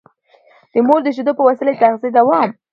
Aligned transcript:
د 0.73 0.75
مور 0.87 0.99
د 1.03 1.07
شېدو 1.15 1.31
په 1.37 1.43
وسيله 1.47 1.71
د 1.73 1.77
تغذيې 1.81 2.09
دوام 2.17 2.49